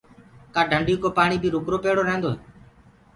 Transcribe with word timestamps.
ڪآ 0.53 0.61
ڍندي 0.71 0.93
ڪو 1.01 1.07
پآڻي 1.17 1.37
رُڪرو 1.55 1.77
پيڙو 1.83 2.01
رهيندو 2.07 2.27
هي؟ 2.33 2.37